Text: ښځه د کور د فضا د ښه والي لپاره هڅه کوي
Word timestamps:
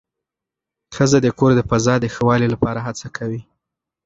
ښځه 0.95 1.17
د 1.21 1.27
کور 1.37 1.51
د 1.55 1.61
فضا 1.69 1.95
د 1.99 2.05
ښه 2.13 2.21
والي 2.27 2.47
لپاره 2.53 2.79
هڅه 2.87 3.07
کوي 3.17 3.41